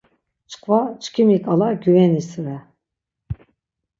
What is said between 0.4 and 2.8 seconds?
Çkva çkimi ǩala gyuvenis ret.